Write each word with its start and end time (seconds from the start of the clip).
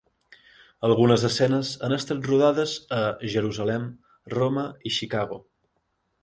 Algunes 0.87 1.25
escenes 1.27 1.73
han 1.87 1.93
estat 1.97 2.25
rodades 2.31 2.73
a 3.01 3.03
Jerusalem, 3.35 3.87
Roma 4.37 4.65
i 4.91 4.95
Chicago. 4.99 5.41